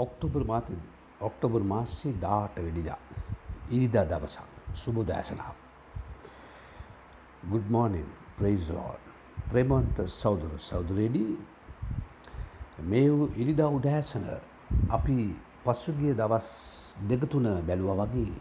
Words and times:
ඔක්ටෝබර් 0.00 0.44
මාත 0.44 0.68
ඔක්ටෝබර් 1.20 1.62
මාසේ 1.64 2.12
දාට 2.20 2.56
වෙනිදා. 2.58 2.98
ඉරිදා 3.70 4.04
දවසක්. 4.04 4.48
සුබදෑසනාව. 4.74 5.56
Good 7.44 7.68
morning, 7.68 8.08
praise 8.38 8.66
the 8.66 8.74
Lord. 8.74 9.02
ප්‍රේමන්ත 9.50 9.96
සෞදර 10.08 10.50
සෞදරේඩී 10.60 11.38
මේ 12.84 13.08
වූ 13.10 13.30
ඉරිදා 13.36 13.70
උදෑසන 13.70 14.26
අපි 14.90 15.16
පසුගිය 15.64 16.14
දවස් 16.14 16.48
දෙකතුන 17.08 17.46
බැලුව 17.66 17.90
වගේ 18.02 18.32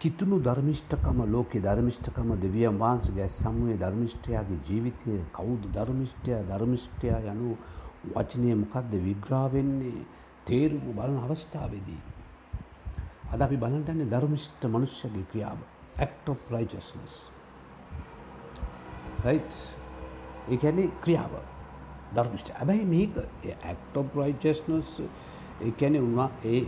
කිතුුණු 0.00 0.36
ධර්මිෂ්ඨකම 0.40 1.18
ලෝකෙ 1.26 1.58
ධර්මිෂ්ඨකම 1.60 2.30
දෙවියන් 2.36 2.78
වහන්සගේ 2.78 3.28
සමුවේ 3.30 3.76
ධර්මිෂ්ඨයාගේ 3.76 4.58
ජීවිතය 4.68 5.12
කවුද 5.32 5.62
ධර්මිෂ්ඨය? 5.72 6.32
ධර්මිෂ්ඨයා 6.48 7.20
යනු 7.32 7.56
වචනය 8.04 8.54
මොකක්ද 8.54 8.92
විග්‍රාවෙන්නේ 9.06 10.06
තේරුම 10.44 10.86
බලන 10.96 11.18
අවස්ථාවේදී. 11.24 12.00
අද 13.32 13.40
අපි 13.40 13.56
බලන්ටන්නේ 13.56 14.10
ධර්මිෂ්ඨ 14.10 14.66
මනුෂ්‍යගේ 14.66 15.26
ක්‍රියාව 15.30 15.58
act 15.98 16.28
of 16.28 16.38
righteousness. 16.50 17.30
right? 19.24 19.52
ඒ 20.50 20.56
කියන්නේ 20.56 20.90
ක්‍රියාව 21.00 21.34
ධර්මිෂ්ඨ. 22.14 22.50
හැබැයි 22.58 22.84
මේක 22.84 23.14
act 23.72 23.96
of 23.96 24.06
righteousness 24.16 25.00
ඒ 25.60 25.70
කියන්නේ 25.70 26.02
උනා 26.02 26.30
ඒ 26.44 26.62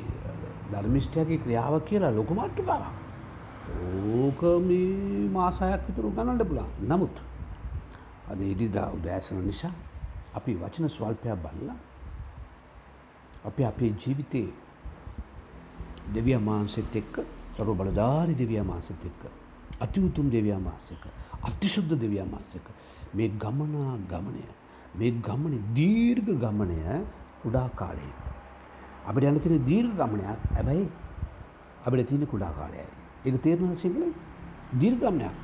ධර්මිෂ්ඨයාගේ 0.72 1.38
ක්‍රියාව 1.38 1.80
කියලා 1.88 2.16
ලොකු 2.16 2.34
මාතෘකාවක්. 2.34 2.94
ඕක 4.22 4.42
මේ 4.69 5.28
මාසයක් 5.32 5.82
විතර 5.88 6.06
ගණන්ට 6.16 6.46
පුළා. 6.48 6.69
නමුත් 6.91 7.16
අද 8.30 8.41
ඉරිදා 8.41 8.88
උදෑසන 8.96 9.42
නිසා 9.46 9.74
අපි 10.34 10.52
වචන 10.54 10.88
ස්වල්පයක් 10.88 11.36
බලලා 11.36 11.77
අපි 13.44 13.62
අපේ 13.64 13.92
ජීවිතයේ 13.96 14.52
දෙවිය 16.14 16.38
මාන්සෙත් 16.41 16.96
එක්ක 16.96 17.14
සරු 17.52 17.74
බලධාරි 17.74 18.34
දෙවිය 18.34 18.62
මාසෙත් 18.62 19.04
එක්ක 19.04 19.22
අති 19.80 20.00
උතුම් 20.00 20.26
දෙවියා 20.30 20.60
මාසක 20.60 21.04
අතිශුද්ධ 21.42 21.94
දෙවියා 21.96 22.26
මාසක 22.26 22.66
මේ 23.14 23.30
ගමනා 23.36 23.94
ගමනය 24.10 24.44
මේ 24.94 25.14
ගමන 25.20 25.54
දීර්ඝ 25.74 26.32
ගමනය 26.38 26.78
කුඩා 27.42 27.69
කාලයේ 27.74 28.14
අපිට 29.06 29.24
යන 29.24 29.41
තියෙන 29.41 29.64
දීර්ඝ 29.64 29.96
ගමනයක් 29.96 30.44
හැබැයි 30.50 30.86
අපිට 31.84 32.08
තියෙන 32.08 32.26
කුඩා 32.26 32.52
කාලයයි. 32.52 32.86
ඒක 33.24 33.36
තේරෙනවද 33.38 33.76
සිංහලෙන්? 33.76 34.12
දීර්ඝ 34.72 35.00
ගමනයක්. 35.00 35.34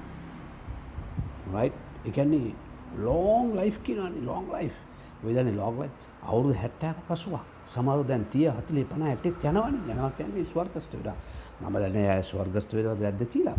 Right? 1.53 1.75
ඒ 2.05 2.11
කියන්නේ 2.11 2.55
long 2.99 3.55
life 3.55 3.79
කියනවානේ 3.85 4.25
long 4.25 4.53
life. 4.53 4.79
ඔය 5.25 5.35
දන්නේ 5.35 5.53
long 5.53 5.81
life. 5.81 5.95
අවුරුදු 6.23 6.55
70ක 6.55 6.95
80ක් 7.09 7.39
සමහරව 7.69 8.07
දැන් 8.09 8.25
30 8.25 8.51
40 8.51 8.85
50 8.85 9.17
60 9.23 9.49
යනවනේ. 9.49 9.93
යනවා 9.95 10.11
කියන්නේ 10.11 10.45
ස්වර්ගස්ත 10.45 10.95
වෙලා. 10.95 11.15
මම 11.63 11.77
දන්නේ 11.77 12.09
අය 12.11 12.23
ස්වර්ගස්ත 12.23 12.75
වෙනවද 12.75 13.01
නැද්ද 13.03 13.23
කියලා. 13.33 13.57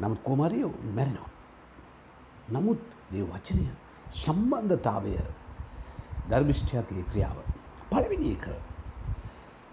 නමුත් 0.00 0.18
කොහොමරි 0.24 0.64
මැරෙනවා. 0.94 1.30
නමුත් 2.52 2.80
මේ 3.12 3.22
වචනය 3.22 3.66
සම්බන්ධතාවය 4.10 5.16
ධර්මිෂ්ඨයාගේ 6.30 7.04
ක්‍රියාව 7.10 7.38
පළවෙනි 7.90 8.32
එක. 8.32 8.46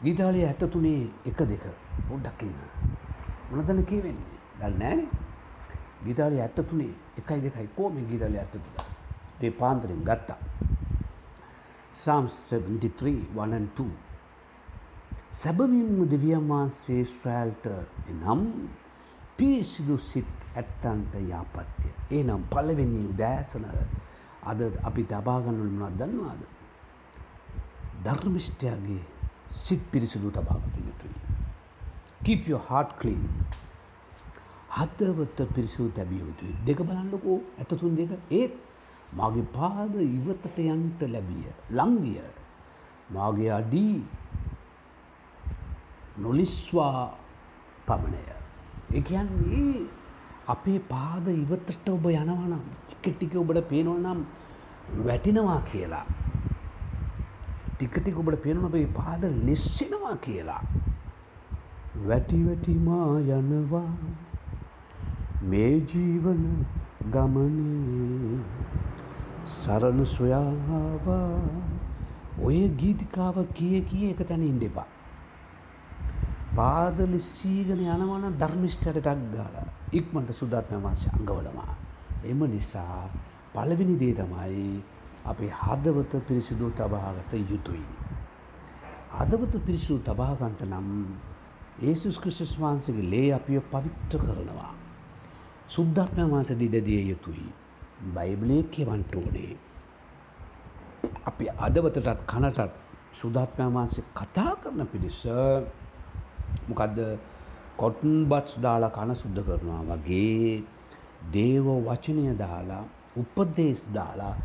ගීතාලිය 0.03 0.45
73 0.45 1.09
එක 1.25 1.37
දෙක. 1.37 1.65
පොඩ්ඩක් 2.09 2.41
ඉන්න. 2.41 2.57
මොනදන 3.51 3.85
කියවෙන්නේ? 3.85 4.35
දන්නේ 4.59 5.07
නැහනේ 6.05 6.39
ගීතාලිය 6.39 6.41
73 6.41 6.93
එකයි 7.17 7.41
දෙකයි 7.43 7.67
කොහොම 7.75 7.97
ගීතාලිය 8.09 8.39
73 8.39 9.41
මේ 9.41 9.51
පාන්දරෙන් 9.51 10.01
ගත්තා 10.03 10.37
Psalms 11.93 12.33
73 12.49 13.13
1 13.35 13.53
and 13.53 13.69
2 13.75 14.05
සැබවින්ම 15.31 16.09
දෙවියන් 16.09 16.47
වහන්සේ 16.49 17.05
ශ්‍රෑල්ට 17.05 17.65
එනම් 18.11 18.43
පිසිදු 19.37 19.97
සිත් 19.97 20.25
ඇත්තන්ට 20.55 21.15
යාපත්‍ය. 21.29 21.89
ඒ 22.11 22.23
නම් 22.23 22.43
පලවෙනි 22.43 23.01
උදෑසන 23.05 23.65
අද 24.43 24.61
අපි 24.83 25.03
තබාගන්නු 25.03 25.63
මනත් 25.63 25.97
දන්නවාද. 25.99 26.41
ධර්මිෂ්ටයගේ 28.05 29.01
සිත් 29.49 29.91
පිරිසිදු 29.91 30.31
තබාගත 30.31 30.75
යුතුයි. 30.77 31.19
Keep 32.23 32.47
your 32.47 32.63
heart 32.69 32.99
clean. 32.99 33.23
හදවත 34.77 35.47
පිරිසූ 35.55 35.89
තැබිය 35.89 36.19
යුතුයි. 36.19 36.55
දෙක 36.65 36.79
බලන්නකෝ 36.81 37.39
ඇතතුන් 37.59 37.95
දෙක 37.95 38.11
ඒත් 38.31 38.53
මගේ 39.13 39.45
පාද 39.53 39.93
ඉවතට 39.95 40.57
යන්ට 40.59 41.01
ලැබිය. 41.13 41.45
ලංගිය. 41.71 42.23
මාගේ 43.09 43.51
අඩී 43.51 43.97
නොලිස්වා 46.17 47.17
පමණය. 47.87 48.23
එකන්නේ 48.93 49.85
අපේ 50.47 50.79
පාද 50.89 51.27
ඉවතට 51.33 51.89
ඔබ 51.89 52.05
යනවනම් 52.11 52.65
ටිකටික 52.89 53.35
ඔබට 53.35 53.61
පේනව 53.69 53.95
නම් 53.97 54.19
වැටිනවා 55.05 55.61
කියලා. 55.71 56.05
ටිකටික 57.75 58.17
ඔබට 58.17 58.41
පේනන 58.43 58.65
අපේ 58.65 58.85
පාද 58.99 59.23
ලෙස්සෙනවා 59.47 60.17
කියලා. 60.17 60.61
වැටි 62.07 62.37
වැටිමා 62.45 63.07
යනවා 63.37 63.89
මේ 65.45 65.71
ජීවන 65.83 66.43
ගමනේ 67.07 68.37
සරණ 69.47 70.05
සොයාවා 70.07 71.39
ඔය 72.41 72.59
ගීතිකාව 72.75 73.37
කිය 73.53 73.81
කිය 73.83 74.09
එක 74.09 74.21
තැන 74.23 74.43
ඉන්ඩෙපා. 74.43 74.87
පාද 76.55 76.97
ලිස්සීගෙන 77.07 77.83
යනවන 77.87 78.25
ධර්මිෂ්ඨයට 78.35 78.97
ටක් 78.97 79.29
ගාලා 79.33 79.67
ඉක්මට 79.93 80.31
සුදාත්ම 80.33 80.81
වහන්සේ 80.81 81.11
අංගවලවා. 81.11 81.75
එම 82.23 82.41
නිසා 82.47 83.09
පළවෙනි 83.53 83.95
දේ 83.97 84.13
තමයි 84.13 84.81
අපේ 85.25 85.51
හදවත 85.53 86.23
පිරිසිදු 86.27 86.71
තබාගත 86.71 87.33
යුතුයි. 87.43 87.85
හදවත 89.11 89.61
පිරිසු 89.65 89.99
තබාගන්ට 89.99 90.65
නම් 90.65 90.89
ඒසුස් 91.83 92.19
ක්‍රිස්තුස් 92.19 92.55
වහන්සේගේ 92.55 93.09
ලේ 93.09 93.29
අපිව 93.33 93.61
පවිත්‍ර 93.71 94.19
කරනවා. 94.21 94.73
සුද්ධාත්ම 95.67 96.29
වහන්සේ 96.31 96.57
දිඩදිය 96.57 97.09
යුතුයි. 97.09 97.47
බයිබලයේ 98.15 98.63
කියවන්ට 98.65 99.15
ඕනේ. 99.15 99.57
අපි 101.25 101.45
අදවතටත් 101.59 102.19
කනටත් 102.27 102.73
සුදාත්මය 103.11 103.65
වහන්සේ 103.75 104.05
කතා 104.13 104.53
කරන 104.61 104.87
පිරිස 104.87 105.21
මොකක්ද 106.67 106.99
කොටන් 107.77 108.13
බට්ස් 108.29 108.59
දාලා 108.61 108.91
කන 108.97 109.15
සුද්ධ 109.15 109.41
කරනවා 109.47 109.81
වගේ 109.91 110.63
දේව 111.33 111.67
වචනය 111.87 112.37
දාලා 112.37 112.83
උපදේශ 113.17 113.83
දාලා 113.93 114.35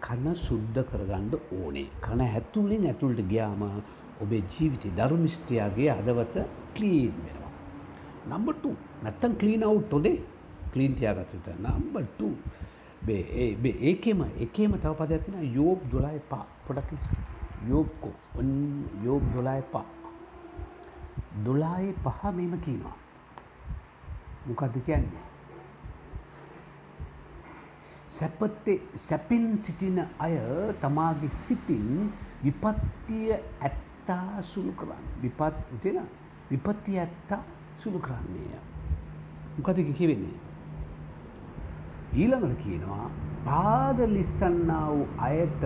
කන 0.00 0.34
සුද්ධ 0.36 0.80
කරගන්න 0.90 1.30
ඕනේ. 1.52 1.88
කන 2.00 2.20
හැතුලින් 2.26 2.86
ඇතුළට 2.86 3.22
ගියාම 3.28 3.62
ඔබේ 4.22 4.42
ජීවිතය 4.50 4.88
ධර්මිෂ්ටයාගේ 4.96 5.90
හදවත 5.92 6.36
ක්ලීන් 6.74 7.14
වෙනවා. 7.24 7.52
නම්බර් 8.28 8.54
2 8.62 8.76
නැත්තම් 9.02 9.32
ක්ලීන් 9.40 9.64
අවුට් 9.64 9.92
ඔදේ 9.92 10.18
ක්ලීන් 10.72 10.94
තියාගත්තට 10.94 11.48
නම්බර් 11.56 12.04
2 12.18 12.34
බේ 13.06 13.74
ඒකෙම 13.90 14.22
එකේම 14.46 14.78
තව 14.82 14.92
පදයක් 15.00 15.24
තියෙනවා 15.24 15.48
යෝබ් 15.58 15.80
12 15.96 16.20
පහ 16.30 16.44
පොඩක් 16.66 16.90
යෝබ්කෝ 17.70 18.14
ඔන්න 18.38 18.54
යෝබ් 19.04 19.22
12 19.34 19.62
පහ 19.72 20.02
දොලායේ 21.44 21.94
පහ 22.04 22.24
මෙම 22.34 22.54
කියනවා. 22.60 22.96
මොකක්ද 24.46 24.76
කියන්නේ. 24.86 25.24
සැපත්තේ 28.08 28.80
සැපින් 28.96 29.62
සිටින 29.62 29.98
අය 30.18 30.36
තමාගේ 30.80 31.30
සිතින් 31.30 32.12
විපත්තිය 32.44 33.32
ඇත්තා 33.32 34.42
සුළු 34.42 34.72
කරන්න 34.72 35.06
විපත් 35.22 35.56
තියෙන 35.82 36.08
විපත්තිය 36.50 36.98
ඇත්තා 36.98 37.42
සුළු 37.76 37.98
කරන්නේය. 37.98 38.60
මොකද 39.56 39.78
කිවෙන්නේ. 39.98 40.51
ඊළඟට 42.14 42.56
කියනවා 42.64 43.06
පාද 43.44 44.00
ලිස්සන්නා 44.08 44.86
වූ 44.88 45.06
අයට 45.18 45.64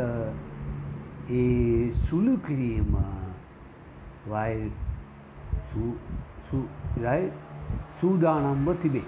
ඒ 1.30 1.92
සුළු 1.92 2.36
කිරීම 2.38 2.92
වයි 4.26 4.70
සූදානම්ව 8.00 8.68
තිබේ. 8.78 9.04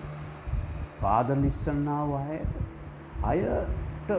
පාද 1.00 1.31
ලිස්සන්නාව 1.43 2.12
අයට 2.17 2.55
අයට 3.23 4.11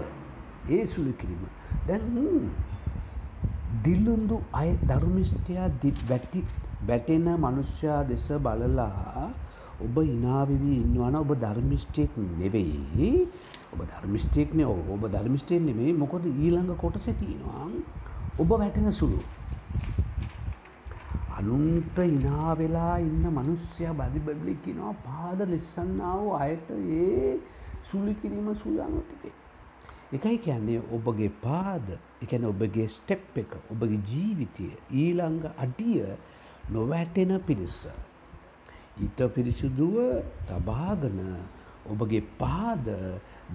ඒ 0.69 0.85
සුළු 0.85 1.13
කිරීම. 1.13 1.43
දැන් 1.87 2.51
දිල්ලුන්දු 3.83 4.41
අය 4.53 4.71
ධර්මිෂ්ටයා 4.87 5.69
වැටි 6.09 6.45
බැටෙන 6.87 7.27
මනුෂ්‍යයා 7.39 8.01
දෙස 8.03 8.27
බලලා 8.41 9.29
ඔබ 9.79 9.95
ඉනාවිවී 10.05 10.77
ඉන්නවන 10.83 11.15
ඔබ 11.15 11.31
ධර්මිෂ්ටයෙක් 11.39 12.11
නෙවෙයි 12.39 13.11
ඔබ 13.73 13.81
ධර්මිෂ්ටයෙක්න 13.85 14.63
ඔබ 14.65 15.03
ධර්මිෂ්ටයෙන් 15.07 15.65
නෙමේ 15.65 15.93
මොකොද 15.95 16.25
ඊළඟ 16.27 16.71
කොටස 16.77 17.07
තියෙනවා 17.13 17.67
ඔබ 18.37 18.49
වැටෙන 18.51 18.91
සුළු. 18.91 19.19
අනුන්ට 21.31 21.97
ඉනා 21.99 22.55
වෙලා 22.55 22.95
ඉන්න 22.99 23.23
මනුස්්‍යය 23.29 23.91
බදි 23.93 24.19
බැබලි 24.19 24.55
කිනවා 24.63 24.93
පාද 25.03 25.39
ලෙස්සන්නාව 25.47 26.25
අයට 26.37 26.71
ඒ 26.71 27.37
සුළි 27.81 28.13
කිරීම 28.15 28.49
සූදානොතිකේ. 28.55 29.33
එකයි 30.11 30.37
කියන්නේ 30.39 30.81
ඔබගේ 30.91 31.31
පාද 31.41 31.87
එකන 32.21 32.45
ඔබගේ 32.45 32.87
ස්ටෙප් 32.89 33.37
එක 33.37 33.51
ඔබගේ 33.71 34.01
ජීවිතය 34.07 34.67
ඊළඟ 34.93 35.43
අඩිය 35.57 36.03
නොවැටෙන 36.71 37.33
පිරිස්ස. 37.41 37.87
ඊත 38.97 39.19
පිරිසුදුව 39.33 39.95
තබාගන 40.45 41.19
ඔබගේ 41.85 42.23
පාද 42.37 42.85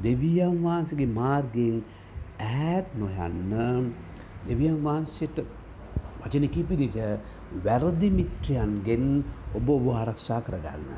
දෙවියන් 0.02 0.56
වහන්සගේ 0.62 1.10
මාර්ගයෙන් 1.12 1.82
ඈත් 2.40 2.86
නොයන්න 2.94 3.92
දෙවියන් 4.46 4.78
වහන්සේට 4.81 5.38
වචන 6.20 6.46
කීපිදිට 6.48 6.96
වැරදි 7.62 8.08
මිත්‍රයන්ගෙන් 8.10 9.04
ඔබ 9.54 9.69
ඔබ 9.69 9.86
ආරක්ෂා 9.90 10.40
කරගන්න. 10.40 10.88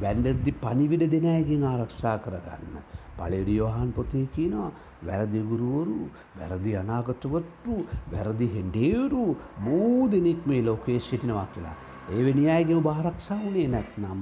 වැන්ඩදි 0.00 0.52
පනිවිඩ 0.54 1.04
දෙනයකින් 1.06 1.62
ආරක්ෂා 1.64 2.16
කරගන්න. 2.18 2.74
පලෙඩි 3.18 3.56
යොහන් 3.56 3.92
පොතේ 3.92 4.26
කියනවා 4.34 4.70
වැරදි 5.02 5.40
ගුරුවරු 5.42 5.98
වැරදි 6.38 6.72
අනාගතවත්තු 6.76 7.74
වැරදි 8.10 8.46
හෙන්ඩේරු 8.54 9.24
බෝ 9.58 10.08
දෙනෙක් 10.08 10.46
මේ 10.46 10.62
ලෝකයේ 10.62 11.00
සිටිනවා 11.00 11.46
කියලා. 11.54 11.76
ඒවැනි 12.08 12.50
අයගේ 12.50 12.80
බාරක්ෂා 12.80 13.38
වුණේ 13.38 13.68
නැත්නම්. 13.68 14.20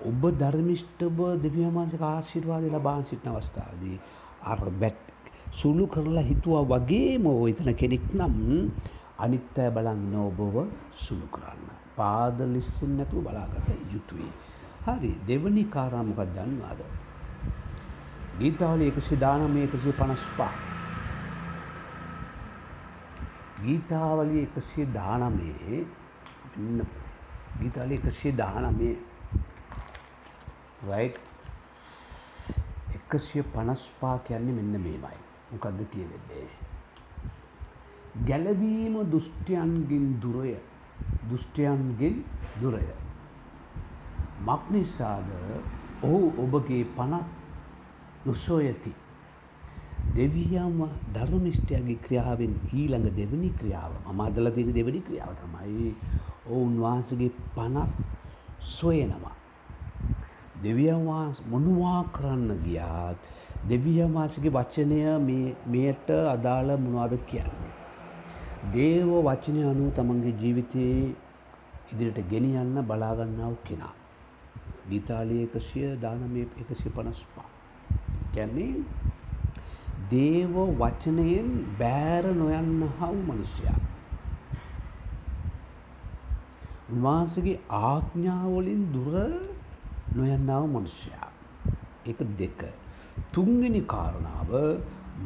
ඔබ 0.00 0.22
ධර්මිෂ්ටබ 0.34 1.18
දෙවියමාන්සක 1.42 2.02
ආශිර්වාදය 2.02 2.68
ලබාන් 2.70 3.04
සිටින 3.04 3.32
අවස්ථාවදී 3.32 3.96
අර 4.44 4.60
බැට් 4.72 5.04
සුළු 5.52 5.86
කරලා 5.86 6.22
හිතුවා 6.22 6.64
වගේම 6.64 7.26
එතන 7.48 7.70
කෙනෙක් 7.74 8.06
නම් 8.14 8.36
අනිත් 9.18 9.58
අය 9.58 9.70
බලන්න 9.70 10.14
ඔබව 10.20 10.56
සුළු 10.94 11.26
කරන්න. 11.28 11.64
පාද 11.96 12.38
ලිස්සෙන් 12.46 12.96
නැතුව 12.96 13.22
බලාගත 13.22 13.68
යුතුයි. 13.92 14.30
හරි 14.86 15.10
දෙවනි 15.26 15.64
කාරාමකක් 15.66 16.20
දන්නවාද. 16.28 16.80
ගීතාවල 18.38 18.82
එකසි 18.82 19.16
දානම 19.16 19.54
එකසිය 19.58 19.92
පනස්පා. 19.92 20.52
ගීතාවලි 23.62 24.42
එකසිය 24.46 24.86
දානමේ 24.92 25.84
ගීතාල 27.60 27.90
එකසිය 27.92 28.32
දානමේ 28.32 28.94
රයි් 30.88 31.08
එකසිය 32.96 33.42
පනස්පා 33.54 34.18
කියන්නේ 34.18 34.54
මෙන්න 34.54 34.80
මේමයි 34.80 35.18
මොකක්ද 35.50 35.80
කියවෙන්නේ. 35.92 36.48
ගැලවීම 38.26 38.94
දුෘෂ්ටයන්ගෙන් 39.12 40.06
දුරය 40.22 40.54
දුෘෂ්ටයන්ගෙන් 41.28 42.24
දුරය. 42.60 42.84
මක්නිසාද 44.42 45.28
ඔහු 46.02 46.20
ඔබගේ 46.38 46.84
පනත් 46.96 47.26
නොසෝයති. 48.26 48.92
දෙවියම 50.16 50.78
ධර්මිෂ්ටයගේ 51.14 51.98
ක්‍රියාවෙන් 52.04 52.52
ඊළඟ 52.72 53.08
දෙවනි 53.18 53.50
ක්‍රියාව 53.58 53.92
අමාදල 54.10 54.46
තින 54.50 54.68
දෙවැනි 54.72 55.00
ක්‍රියාව 55.08 55.32
තමයි 55.40 55.88
ඔවුන් 56.48 56.74
වහන්සගේ 56.82 57.30
පනත් 57.54 57.90
සොයනවා. 58.68 59.34
දෙවියන් 60.62 61.02
වහන්ස් 61.08 61.38
මොනුවා 61.46 62.00
කරන්න 62.14 62.50
ගියාත් 62.64 63.18
දෙවියන් 63.64 64.14
වහන්සගේ 64.14 64.52
වචනය 64.52 65.00
මෙයට 65.66 66.08
අදාළ 66.34 66.70
මොනවාද 66.78 67.14
කියන්නේ. 67.26 67.72
දේව 68.72 69.10
වචනය 69.26 69.60
අනුව 69.64 69.90
තමන්ගේ 69.96 70.38
ජීවිතයේ 70.40 71.14
ඉදිරිට 71.92 72.20
ගෙනියන්න 72.30 72.76
බලාගන්නාව 72.88 73.54
කෙනා. 73.64 73.94
ගීතාලය 74.90 75.36
එකසිය 75.42 75.86
දානමය 76.02 76.46
එකසිය 76.62 76.90
පනස්පා. 76.96 77.46
කියන්නේ 78.32 78.72
දේව 80.10 80.54
වචනයෙන් 80.80 81.50
බෑර 81.78 82.24
නොයන්න 82.34 82.72
හවු 82.98 83.18
මනුෂ්‍යයා. 83.28 83.78
උන්වහන්සගේ 86.92 87.58
ආඥාවලින් 87.82 88.82
දුර 88.92 89.14
නොයන්නාව 90.16 90.64
මනුෂ්‍යයා. 90.68 91.30
එක 92.06 92.18
දෙක. 92.38 92.60
තුන්ගෙන 93.32 93.78
කාරණාව 93.86 94.50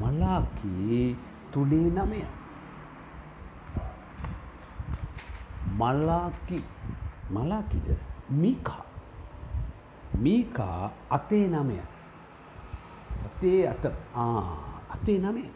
මලාකී 0.00 1.16
තුඩේ 1.52 1.88
නමය. 1.90 2.22
මල්ලාකි 5.72 6.58
මලාකිද 7.30 7.88
මීකා 8.32 8.84
මීකා 10.18 10.90
අතේ 11.10 11.46
නමය 11.48 11.76
අතේ 13.26 13.60
අත 13.68 13.84
අතේ 15.00 15.18
නමේ 15.18 15.50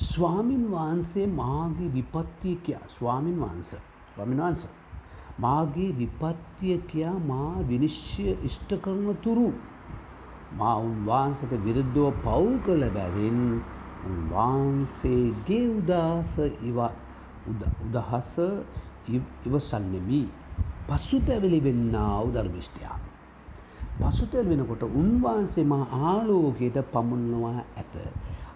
ස්වාමින් 0.00 0.64
වහන්සේ 0.70 1.26
මාගේ 1.28 1.90
විපත්තිය 1.94 2.56
කියා 2.58 2.86
ස්වාමින් 2.88 3.40
වහන්ස 3.40 3.72
ස්වාමින් 4.12 4.38
වහන්ස 4.38 4.62
මාගේ 5.38 5.90
විපත්තිය 5.98 6.78
කියා 6.86 7.18
මා 7.24 7.52
විනිශ්්‍ය 7.68 8.26
ඉෂ්ට 8.42 8.70
කරන 8.82 9.10
තුරු 9.22 9.48
මා 10.58 10.76
උන්වහන්සට 10.78 11.52
විරුද්ධව 11.66 12.06
පව් 12.22 12.46
කළ 12.64 12.84
බැවින් 12.90 13.40
උන්වහන්සේගේ 14.06 15.64
උදාස 15.70 16.34
ඉවා 16.62 16.92
උදහස 17.48 18.34
ඉවසන්නෙමි 19.46 20.22
පසුතැවිලි 20.88 21.60
වෙන්නාව 21.60 22.26
ධර්මිෂ්ටයා. 22.34 23.09
පසුතැල් 24.02 24.46
වෙනකොට 24.48 24.82
උන්වහන්සේම 24.94 25.72
ආලෝකයට 26.04 26.76
පමුණනවා 26.92 27.58
ඇත. 27.76 27.94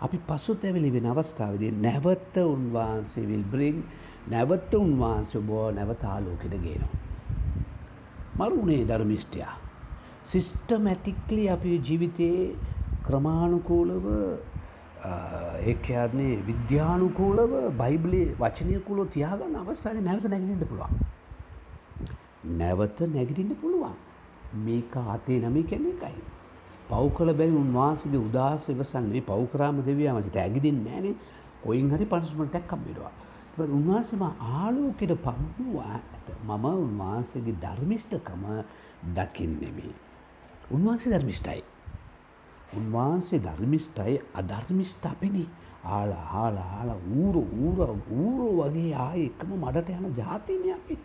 අපි 0.01 0.19
පසුතැවිලි 0.29 0.91
වෙන 0.93 1.07
අවස්ථාවදී 1.07 1.73
නැවත්ත 1.79 2.37
උන්වහන්සේ 2.47 3.25
විල්බ්‍රිං 3.25 3.77
නැවත්ත 4.29 4.73
උන්වහන්සේ 4.77 5.43
බෝ 5.43 5.67
නැවත 5.71 6.03
ආලෝකෙට 6.05 6.55
ගේනවා. 6.59 6.95
මරුණේ 8.39 8.83
ධර්මිෂ්ටයා. 8.85 9.55
සිිස්ටමැටික්ලි 10.23 11.45
අපි 11.51 11.73
ජීවිතයේ 11.81 12.57
ක්‍රමාණුකූලව 13.03 14.07
ඒකයාදන්නේ 15.65 16.35
විද්‍යානුකූලව 16.47 17.53
බයිබලේ 17.81 18.29
වචනයකුලො 18.41 19.05
තියාගන්න 19.09 19.57
අවස්ථාව 19.57 20.01
නැවත 20.01 20.27
නැගිට 20.27 20.67
පුළුවන්. 20.71 20.95
නැවත 22.55 22.99
නැගිටින්න 23.09 23.57
පුළුවන්. 23.57 23.97
මේක 24.57 24.97
අතේ 25.07 25.39
නම 25.41 25.57
කැන 25.65 25.87
එකයි. 25.87 26.23
පව් 26.89 27.05
කළ 27.11 27.33
බැයි 27.33 27.57
උන්වාසගේ 27.57 28.21
උදාස 28.21 28.69
ඉවසන්නේ 28.69 29.23
පව්කරාම 29.23 29.83
දෙවිය 29.83 30.09
මසිත 30.11 30.37
ඇගිදින් 30.37 30.81
නෑනේ 30.85 31.15
කොයින් 31.63 31.91
හරි 31.91 32.07
පනසුමටක් 32.07 32.67
කම්බිඩවා. 32.67 33.13
උන්වහන්සේම 33.69 34.25
ආලෝකෙට 34.55 35.13
පමුණවා 35.19 35.91
ඇත 35.93 36.27
මම 36.41 36.65
උන්වහන්සේගේ 36.79 37.61
ධර්මිෂ්ටකම 37.61 38.45
දකින්නෙමේ. 39.15 39.95
උන්වහන්සේ 40.71 41.13
ධර්මිෂ්ටයි. 41.13 41.63
උන්වහන්සේ 42.73 43.41
ධර්මිෂ්ටයි 43.41 44.15
අධර්මිෂ්ට 44.35 45.07
අපිනේ 45.07 45.49
ආලා 45.87 46.25
හාලා 46.27 46.65
හාලා 46.65 47.01
ඌර 47.15 47.37
ඌර 47.37 47.91
ඌරෝ 48.13 48.53
වගේ 48.61 48.93
ආය 48.99 49.21
එකම 49.27 49.51
මඩට 49.55 49.91
යන 49.91 50.15
ජාතිනය 50.17 50.69
අපි 50.73 50.97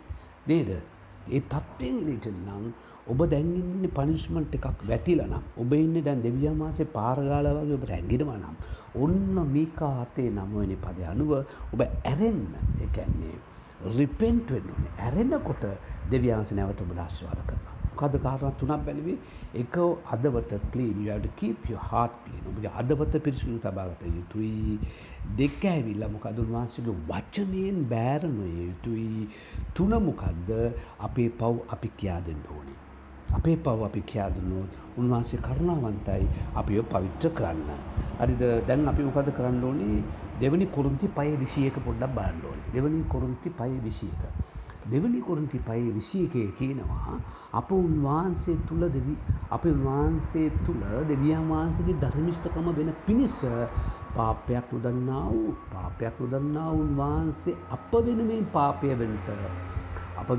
නේද 0.46 0.70
ඒ 0.70 1.40
තත්ත්වයෙන් 1.42 1.98
එලිට 2.02 2.26
නම් 2.32 2.64
ඔබ 3.08 3.20
දැන්ඉන්න 3.32 3.88
පනිශ්මන්ට් 3.98 4.54
එකක් 4.58 4.84
වැටිල 4.88 5.22
නම් 5.26 5.44
ඔබ 5.56 5.72
ඉන්න 5.74 5.96
දැන් 6.04 6.22
දෙවියන් 6.22 6.58
වහන්සේ 6.60 6.92
පාරගාල 6.96 7.48
වගේ 7.58 7.78
ඔබ 7.78 7.86
රැගිරම 7.92 8.32
නම් 8.36 8.56
ඔන්න 9.04 9.46
මීකා 9.54 9.94
අතේ 10.04 10.30
නම්වනි 10.30 10.76
පද 10.84 11.08
අනුව 11.12 11.32
ඔබ 11.72 11.80
ඇරෙන්න. 11.80 12.42
එකන්නේ 12.86 13.36
රිපෙන්ට් 13.96 14.50
වෙන්න 14.50 14.72
ඕනේ. 14.72 14.92
ඇරෙන්නකොට 15.06 15.64
දෙවියන්ස 16.10 16.52
නැවත 16.52 16.80
ඔබ 16.84 16.92
දශ්වාද 16.98 17.40
කරනවා. 17.48 17.76
මොකද 17.92 18.16
කාරණා 18.24 18.52
තුනක් 18.60 18.84
බැලුවේ? 18.86 19.16
එක 19.54 19.76
අදවත 20.14 20.52
clean 20.72 21.00
you 21.04 21.10
have 21.12 21.22
to 21.22 21.32
keep 21.40 21.68
your 21.70 21.82
heart 21.90 22.12
clean. 22.24 22.44
ඔබගේ 22.52 22.72
අදවත 22.82 23.16
පිරිසිදු 23.24 23.58
තබාගත 23.58 24.04
යුතුයි. 24.18 24.78
දෙක 25.40 25.64
ඇවිල්ලා 25.64 26.12
මොකද 26.16 26.38
උන්වහන්සේගේ 26.44 26.96
වචනයෙන් 27.10 27.80
බෑර 27.94 28.22
නොය 28.28 28.52
යුතුයි. 28.68 29.28
තුන 29.74 29.96
මොකද්ද? 30.08 30.50
අපේ 31.08 31.28
පව් 31.40 31.66
අපි 31.76 31.92
කියා 31.96 32.20
දෙන්න 32.28 32.44
ඕනේ. 32.56 32.79
අපේ 33.32 33.56
පව් 33.56 33.84
අපි 33.84 34.00
කියා 34.02 34.30
දුන්නොත් 34.30 34.70
උන්වහන්සේ 34.96 35.40
කරුණාවන්තයි 35.40 36.24
අපිව 36.54 36.84
පවිත්‍ර 36.84 37.30
කරන්න. 37.32 37.68
හරිද 38.20 38.42
දැන් 38.68 38.88
අපි 38.88 39.02
මොකද 39.02 39.30
කරන්න 39.32 39.64
ඕනේ? 39.64 40.00
දෙවනි 40.40 40.66
කොරුන්ති 40.68 41.06
පය 41.10 41.28
21 41.36 41.84
පොඩ්ඩක් 41.86 42.16
බලන්න 42.16 42.42
ඕනේ. 42.44 42.72
දෙවනි 42.74 43.04
කොරුන්ති 43.08 43.48
පය 43.52 43.70
21 43.80 44.58
දෙවනි 44.82 45.20
කොරින්ති 45.20 45.58
පයේ 45.58 45.92
විසියකය 45.92 46.42
කියනවා 46.58 47.16
අප 47.52 47.70
උන්වහන්සේ 47.70 48.56
තුළ 48.68 48.84
දෙවි 48.88 49.14
අප 49.50 49.64
උන්වහන්සේ 49.64 50.46
තුළ 50.64 50.82
දෙවියන් 51.10 51.44
වහන්සගේ 51.50 51.96
ධර්මිෂ්ඨකම 52.02 52.70
වෙන 52.78 52.90
පිණිස්ස 53.06 53.36
පාපයක් 54.16 54.72
නොදන්නා 54.74 55.24
වූ 55.28 55.52
පාපයක් 55.72 56.16
නොදන්නා 56.22 56.70
උන්වහන්සේ 56.72 57.56
අප 57.70 57.92
වෙනුවෙන් 58.06 58.42
පාපය 58.56 58.94
වෙන්ට 59.00 59.28
අප 60.16 60.30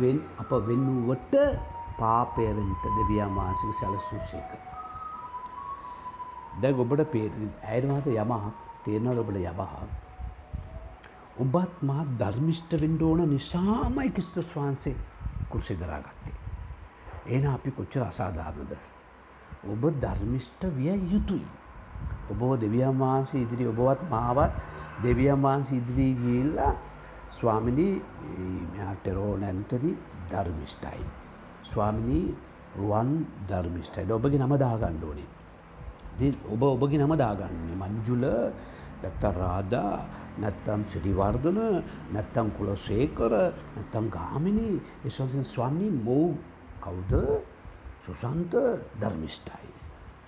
අප 0.41 0.51
වෙන්නුවට 0.67 1.35
පාපය 2.01 2.45
වෙන්ට 2.51 2.83
දෙවියන් 2.91 3.31
වහන්සේක 3.31 3.73
සැලසූසේක. 3.75 4.51
දැන් 6.61 6.79
ඔබට 6.79 7.03
පේ 7.11 7.27
ඇයනවාට 7.65 8.07
යමක් 8.09 8.45
තේරනවද 8.83 9.19
ඔබට 9.19 9.37
යමහක් 9.41 10.09
ඔබත් 11.37 11.81
මා 11.81 12.03
ධර්මිෂ්ට 12.19 12.73
වෙන්න 12.81 12.97
ඕන 13.01 13.29
නිසාමයි 13.29 14.11
ක්‍රිස්තුස් 14.11 14.49
වහන්සේ 14.55 14.95
කුරුසි 15.49 15.75
දරාගත්තේ. 15.75 16.35
එන 17.27 17.47
අපි 17.47 17.71
කොච්චර 17.71 18.03
අසාධාරණද. 18.03 18.73
ඔබ 19.65 19.83
ධර්මිෂ්ට 20.01 20.61
විය 20.75 20.97
යුතුයි. 21.07 21.47
ඔබ 22.31 22.41
දෙවියන් 22.59 22.99
වහන්සේ 22.99 23.41
ඉදිරි 23.41 23.67
ඔබවත් 23.67 24.09
මාවත් 24.09 24.51
දෙවියන් 25.03 25.41
වහන්සේ 25.41 25.77
ඉදිරී 25.77 26.13
ගිල්ලා 26.15 26.73
ස්වාමිනී 27.29 28.03
මෙයාටරෝ 28.67 29.33
නැන්තනි 29.37 29.97
ධර්මිෂ්ටයි. 30.31 31.20
ස්වාමිනී 31.63 32.35
රුවන් 32.77 33.25
ධර්මිෂ්ටයි. 33.47 34.05
ද 34.05 34.11
ඔබගේ 34.11 34.39
නම 34.39 34.53
දාගන්න 34.57 35.03
ඕනේ. 35.03 35.29
ඔබ 36.47 36.61
ඔබගේ 36.63 36.99
නම 36.99 37.13
දාගන්නේ 37.15 37.75
මංජුල 37.75 38.23
නැත්ත 39.01 39.23
රාදා 39.33 39.93
නැත්තම් 40.37 40.81
සිරිවර්ධන 40.85 41.59
නැත්තම් 42.13 42.47
කුලසේකර 42.57 43.33
නැත්තම් 43.75 44.05
ගාමිනී 44.09 44.75
එසසින් 45.05 45.45
ස්වාමී 45.45 45.91
මෝ 45.99 46.35
කවුද? 46.79 47.13
සුසන්ත 48.01 48.53
ධර්මිෂ්ටයි. 49.01 49.69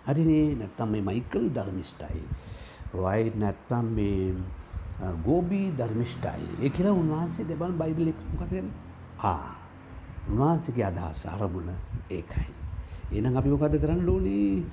හරිනේ? 0.06 0.56
නැත්තම් 0.56 0.88
මේ 0.90 1.02
මයිකල් 1.02 1.46
ධර්මිෂ්ටයි. 1.50 2.22
රොයි 2.94 3.32
නැත්තම් 3.36 3.86
මේ 3.96 4.36
ගෝබී 5.26 5.74
ධර්මිෂ්ටයි. 5.78 6.44
ඒ 6.62 6.70
කියලා 6.70 6.94
උන්වහන්සේ 6.94 7.46
දෙබල් 7.46 7.74
බයිබල 7.74 8.10
කතගෙන 8.40 8.68
ආ. 9.24 9.63
උන්වහන්සගේ 10.30 10.86
අදහස් 10.86 11.26
අරමුණ 11.28 11.70
ඒකයි. 12.10 12.52
එනම් 13.12 13.38
අපි 13.38 13.50
මොකද 13.50 13.76
කරන්න 13.78 14.10
ඕනේ 14.10 14.64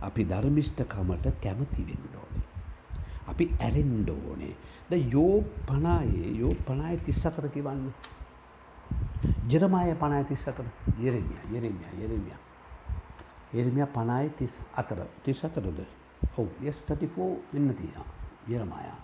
අපි 0.00 0.24
ධර්මිෂ්ඨකමට 0.24 1.26
කැමති 1.42 1.86
වෙන්න 1.86 2.14
ඕනේ. 2.14 2.44
අපි 3.26 3.44
ඇරෙන්න 3.60 4.08
ඕනේ. 4.08 4.54
ද 4.90 4.92
යෝ 5.12 5.44
පනායේ 5.66 6.30
යෝ 6.40 6.54
පනාය 6.66 6.96
34 6.98 7.48
කිවන්නේ. 7.48 7.92
ජෙරමාය 9.48 9.94
පනාය 9.94 10.24
34 10.24 10.64
යෙරෙමියා 10.98 11.44
යෙරෙමියා 11.52 11.92
යෙරෙමියා. 12.00 12.40
යෙරෙමියා 13.52 13.86
පනාය 13.88 14.30
34 14.30 15.06
34ද? 15.24 15.80
ඔව් 16.38 16.48
yes 16.62 16.84
34 16.86 17.36
වෙන්න 17.52 17.74
තියෙනවා. 17.74 18.08
යෙරමායා. 18.48 18.98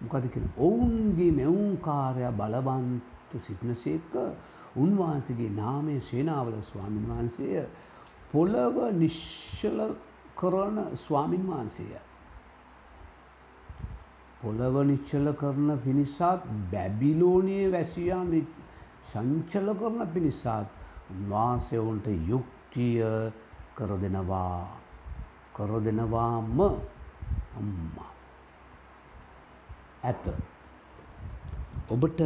මොකද 0.00 0.30
කියන 0.32 0.48
ඔවුන්ගේ 0.58 1.30
මෙවුන් 1.32 1.76
කාර්ය 1.78 2.24
බලවන්ත 2.32 3.15
සිටිනසේක 3.38 4.12
උන්වහන්සේගේ 4.76 5.50
නාමය 5.52 6.00
සේනාවල 6.00 6.56
ස්වාමින් 6.62 7.04
වහන්සේය. 7.06 7.66
පොළව 8.32 8.76
නිශ්චල 8.94 9.80
කරන 10.34 10.76
ස්වාමින් 10.96 11.44
වහන්සේය. 11.46 12.00
පොළව 14.40 14.76
නිශ්චල 14.84 15.26
කරන 15.32 15.78
පිණිසත් 15.78 16.20
බැබිලෝනයේ 16.72 17.72
වැසියන් 17.72 18.46
සංචල 19.04 19.68
කරන 19.74 20.00
පිණිසත් 20.08 20.46
උන්වාසයවුන්ට 21.10 22.06
යුක්තිය 22.26 23.02
කර 23.74 23.90
දෙනවා. 23.96 24.66
කර 25.54 25.70
දෙනවාම 25.80 26.60
අම්මා. 27.56 28.10
ඇත. 30.02 30.26
ඔබට 31.88 32.20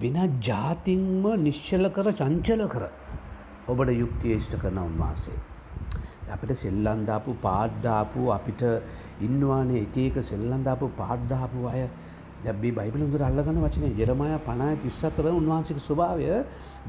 වෙන 0.00 0.18
ජාතින්ම 0.40 1.24
නිශ්චල 1.44 1.86
කර 1.96 2.06
චංචල 2.14 2.62
කර 2.68 2.84
ඔබට 3.68 3.90
යුක්තිය 3.94 4.36
ඉෂ්ට 4.36 4.54
කරන 4.62 4.78
උන්වහන්සේ. 4.80 5.40
අපිට 6.28 6.52
සෙල්ලන්දාපු 6.56 7.34
පාඩ්දාපු 7.42 8.30
අපිට 8.30 8.62
ඉන්නවානේ 9.20 9.82
එක 9.82 9.96
එක 9.98 10.16
සෙල්ලන්දාපු 10.22 10.86
පාඩ්දාපු 10.96 11.66
අය 11.72 11.82
දැබ්බේ 12.44 12.72
බයිබල 12.72 13.02
හොඳට 13.02 13.26
අල්ලගන්න 13.28 13.60
වචනේ 13.64 13.92
ජෙරමයා 13.98 14.38
50 14.46 14.84
34 14.84 15.34
උන්වහන්සේගේ 15.40 15.86
ස්වභාවය 15.88 16.28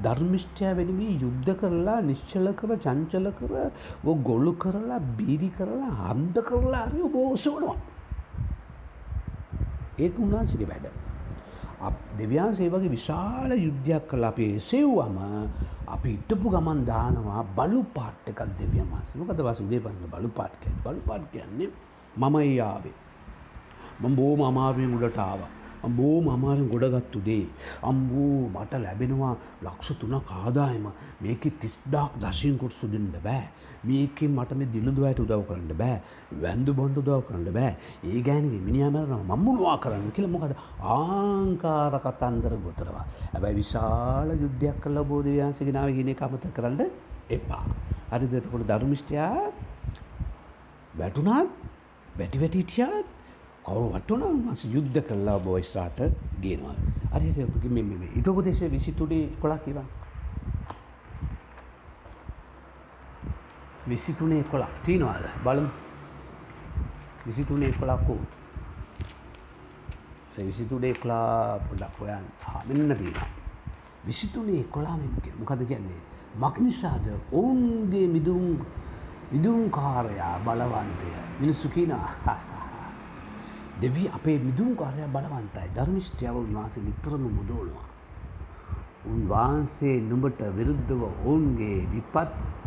ධර්මිෂ්ඨය 0.06 0.72
වෙනුවී 0.80 1.20
යුද්ධ 1.24 1.52
කරලා 1.62 2.00
නිශ්චල 2.10 2.48
කර 2.54 2.72
චංචල 2.86 3.28
කර 3.40 3.54
ඔ 4.06 4.16
ගොළු 4.30 4.54
කරලා 4.64 5.02
බීරි 5.18 5.52
කරලා 5.60 5.94
හම්ද 6.02 6.46
කරලා 6.50 6.86
හරි 6.88 7.02
ඔබ 7.10 7.16
ඔසවනවා. 7.26 7.78
ඒක 10.00 10.14
උන්වහන්සේගේ 10.18 10.72
වැඩ. 10.74 11.01
දෙවියන්සේ 12.18 12.70
වගේ 12.74 12.92
විශාල 12.96 13.52
යුද්ධයක් 13.66 14.04
කළා 14.10 14.32
අපි 14.34 14.46
එසෙව්වම 14.58 15.18
අපි 15.96 16.10
හිටපු 16.16 16.48
ගමන් 16.54 16.80
දානවා 16.90 17.42
බලු 17.58 17.82
පාට් 17.96 18.30
එකක් 18.32 18.42
දෙවියන් 18.60 18.88
වහන්සේ. 18.92 19.18
මොකද 19.20 19.40
වාස 19.48 19.60
උදේ 19.60 19.80
පන්ද 19.80 20.12
බලු 20.14 20.30
පාට් 20.30 20.54
කියන්නේ. 20.62 20.84
බලු 20.86 21.02
පාට් 21.08 21.24
කියන්නේ 21.32 21.70
මමයි 22.18 22.60
ආවේ. 22.62 22.96
මම 24.02 24.16
බොහොම 24.16 24.42
අමාරුවෙන් 24.42 24.94
උඩට 24.98 25.20
ආවා. 25.20 25.52
මම 25.84 25.96
බොහොම 25.98 26.30
අමාරුවෙන් 26.30 26.70
ගොඩගත්තු 26.74 27.20
දේ. 27.26 27.48
අම්බෝ 27.84 28.50
මට 28.50 28.74
ලැබෙනවා 28.86 29.36
ලක්ෂ 29.64 29.98
3ක 30.02 30.30
ආදායම. 30.38 30.86
මේකේ 31.22 31.54
30000ක් 31.62 32.12
දශින් 32.22 32.58
කොටසු 32.58 32.92
දෙන්න 32.94 33.08
බෑ. 33.24 33.46
මේකෙන් 33.84 34.32
මට 34.32 34.58
මේ 34.60 34.70
දිලුදු 34.74 35.06
අයට 35.06 35.20
උදව් 35.20 35.44
කරන්න 35.50 35.74
බෑ. 35.78 35.98
වැන්දු 36.44 36.74
බොන්ඩ 36.74 36.98
උදව් 36.98 37.22
කරන්න 37.28 37.54
බෑ. 37.54 37.72
ඒ 38.04 38.22
ගෑණිගේ 38.22 38.62
මිනිහා 38.68 38.92
මරනවා 38.92 39.24
මම 39.30 39.46
මොනවා 39.46 39.78
කරන්න 39.78 40.12
කියලා 40.12 40.34
මොකද 40.36 40.54
ආංකාර 40.96 41.94
කතන්දර 42.00 42.56
ගොතරවා. 42.66 43.06
හැබැයි 43.34 43.60
විශාල 43.62 44.30
යුද්ධයක් 44.44 44.78
කළා 44.84 45.04
බෝධිවංශගේ 45.04 45.76
නාවේ 45.78 45.98
කියන 45.98 46.14
එක 46.14 46.22
අමතක 46.22 46.54
කරන්න 46.58 46.82
එපා. 47.30 47.64
හරිද? 48.12 48.34
එතකොට 48.34 48.68
ධර්මිෂ්ඨයා 48.68 49.36
වැටුණාත් 50.98 51.50
වැටි 52.18 52.40
වැටි 52.40 52.62
හිටියාත් 52.64 53.08
කවුරු 53.64 53.88
වටුණා 53.94 54.30
උන්වහන්සේ 54.30 54.74
යුද්ධ 54.76 55.02
කළා 55.10 55.40
බෝයිස්රාට 55.40 56.00
ගේනවා. 56.42 56.76
හරියට 57.14 57.66
මේ 57.70 57.84
මේ 57.84 58.10
ඊතෝපදේශ 58.16 58.64
23 58.70 59.84
11 63.92 63.92
කිව්වා. 63.92 63.92
විසි 63.92 64.14
තුනේ 64.14 64.44
කොලක් 64.44 64.84
තියනවාද? 64.86 65.24
බලමු. 65.44 65.70
විසි 67.26 67.44
තුනේ 67.44 67.72
කොලක්කෝ 67.72 68.20
විසි 70.38 70.66
තුඩේ 70.66 70.94
කොලා 70.94 71.60
පොඩක් 71.60 72.00
හොයන් 72.00 72.26
මෙන්න 72.68 72.98
තියෙනවා. 72.98 73.28
විසිතුනේ 74.06 74.64
කොලාමෙන්ගේ 74.64 75.34
මොකද 75.40 75.66
කියන්නේ? 75.68 76.02
මක්නිසාද 76.36 77.06
ඔවුන්ගේ 77.32 78.08
මිදුම් 78.08 78.66
මිදුම්කාරයා 79.32 80.40
බලවන්තය? 80.40 81.08
මිනිස්සු 81.40 81.70
කියනවා 81.70 82.38
දෙවී 83.82 84.10
අපේ 84.10 84.40
මිදුම්කාරය 84.40 85.08
බලවන්තයි. 85.08 85.68
ධර්මිෂ්ඨයාව 85.76 86.36
උන්වහන්සේ 86.38 86.84
නිතරම 86.84 87.24
මුදෝනවා 87.30 87.88
උන්වහන්සේ 89.06 90.02
නුඹට 90.02 90.42
විරුද්ධව 90.56 91.02
ඔවුන්ගේ 91.04 91.88
විපත් 91.92 92.61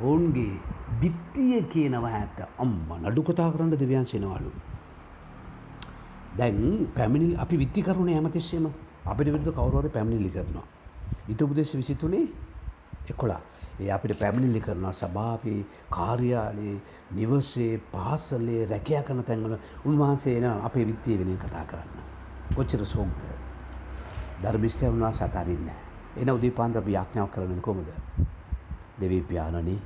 ඔවුන්ගේ 0.00 0.52
බිත්තිය 1.00 1.62
කියනවා 1.64 2.12
ඇත 2.12 2.38
අම්ම 2.58 2.88
නඩු 3.02 3.22
කතා 3.22 3.50
කරන්න 3.50 3.70
දෙවියන් 3.72 4.06
සෙනවලු. 4.06 4.50
දැන් 6.36 6.88
පැමිණි 6.94 7.36
අපි 7.36 7.58
විත්ති 7.58 7.82
කරුණ 7.82 8.10
ඇමතිස්සේම 8.10 8.66
අපිට 9.04 9.28
විරුද්ධ 9.28 9.52
කවුරුහරි 9.52 9.90
පැමිණිලි 9.90 10.30
කරනවා. 10.30 10.66
ඊට 11.28 11.42
උපදේශ 11.42 11.74
23 11.74 12.22
11 13.08 13.40
ඒ 13.80 13.90
අපිට 13.90 14.18
පැමිණිලි 14.18 14.60
කරනවා 14.60 14.92
සභාවේ 14.92 15.60
කාර්යාලයේ 15.90 16.76
නිවසේ 17.12 17.72
පාසලේ 17.92 18.62
රැකියා 18.66 19.02
කරන 19.02 19.24
තැන්වල 19.24 19.54
උන්වහන්සේ 19.84 20.38
එන 20.38 20.48
අපේ 20.62 20.86
විත්තිය 20.86 21.18
වෙන 21.18 21.38
කතා 21.38 21.64
කරන්න. 21.64 22.00
කොච්චර 22.56 22.86
සෝක්ද? 22.86 23.22
ධර්මිෂ්ඨය 24.42 24.88
උන්වහන්සේ 24.88 25.26
අතාරින්නේ 25.26 25.66
නැහැ. 25.66 25.86
එන 26.20 26.30
උදේ 26.30 26.50
පාන්දර 26.52 26.78
අපි 26.78 26.92
යාඥාවක් 26.92 27.32
කරන්නේ 27.32 27.60
කොහොමද? 27.60 27.90
දෙවී 29.00 29.22
පියාණනි 29.22 29.76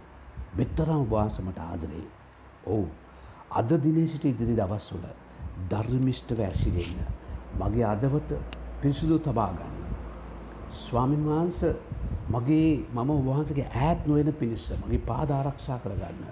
මෙතරම් 0.57 1.05
වාසමට 1.11 1.59
ආදරේ. 1.61 2.07
ඔවු 2.67 2.87
අද 3.51 3.71
දිනේ 3.79 4.07
සිට 4.07 4.25
ඉදිරි 4.25 4.55
දවස්වල 4.55 5.05
ධර්මිෂ්ඨව 5.71 6.41
ඇසිරෙන්න. 6.41 6.99
මගේ 7.59 7.85
අදවත 7.85 8.31
පිරිසුදු 8.81 9.19
තබා 9.21 9.51
ගන්න. 9.51 9.77
ස්වාමින් 10.73 11.25
වහන්ස 11.25 11.61
මගේ 12.29 12.87
මම 12.95 13.11
වහන්සගේ 13.27 13.67
ඈත් 13.67 14.07
නොයන 14.07 14.33
පිණිස්ස 14.33 14.73
මගේ 14.79 14.99
පාදාරක්ෂා 15.01 15.79
කරගන්න. 15.79 16.25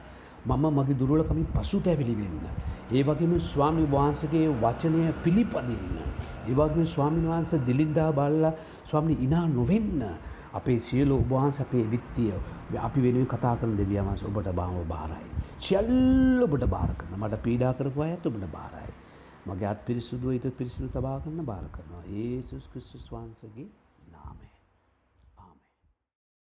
මම 0.47 0.65
මගේ 0.71 0.99
දුරුලකමින් 0.99 1.47
පසුට 1.49 1.87
ඇවිලි 1.87 2.15
වෙන්න. 2.17 2.45
ඒ 2.91 3.03
වගේම 3.03 3.33
ස්වාමි 3.43 3.85
වහන්සගේ 3.87 4.47
වචනය 4.57 5.13
පිළිපදින්න. 5.25 5.97
ඒවගේ 6.49 6.87
ස්වාමින් 6.87 7.29
වහන්ස 7.29 7.53
දිලින්දා 7.67 8.11
බල්ල 8.13 8.45
ස්වාමිනි 8.85 9.25
ඉනා 9.25 9.47
නොවෙන්න. 9.49 10.03
අපේ 10.53 10.79
සියලු 10.79 11.15
ඔබවහන්ස 11.17 11.61
අපේ 11.61 11.85
විත්තිය 11.85 12.33
අපි 12.79 13.01
වෙනුවෙන් 13.01 13.27
කතා 13.27 13.57
කරන 13.57 13.77
දෙවියන් 13.77 14.05
වහන්සේ 14.05 14.29
ඔබට 14.29 14.53
බාව 14.53 14.87
බාරයි. 14.87 15.27
සියල්ල 15.59 16.43
ඔබට 16.43 16.67
බාර 16.67 16.91
කරන 16.95 17.19
මට 17.19 17.43
පීඩා 17.43 17.73
කරපු 17.75 18.03
අයත් 18.03 18.27
ඔබට 18.27 18.47
බාරයි. 18.49 18.93
මගේ 19.47 19.67
අත් 19.67 19.85
පිරිසුදුව 19.85 20.33
ඊට 20.33 20.47
පිරිසුදු 20.53 20.89
තබා 20.89 21.21
කරන්න 21.21 21.45
බාර 21.45 21.65
කරනවා. 21.69 22.05
ඒසුස් 22.07 22.69
ක්‍රිස්තුස් 22.69 23.07
වහන්සේගේ 23.09 23.69